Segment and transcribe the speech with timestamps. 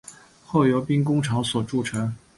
[0.43, 2.11] 后由兵工厂所铸制。